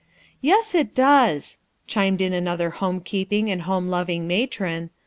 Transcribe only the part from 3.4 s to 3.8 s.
and